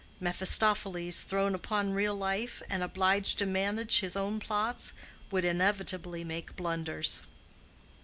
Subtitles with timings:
[0.19, 4.93] Mephistopheles thrown upon real life, and obliged to manage his own plots,
[5.29, 7.21] would inevitably make blunders.